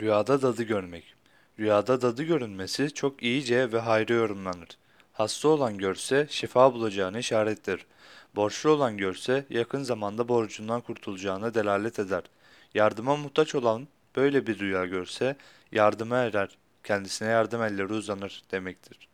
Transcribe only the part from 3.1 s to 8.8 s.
iyice ve hayra yorumlanır. Hasta olan görse şifa bulacağını işarettir. Borçlu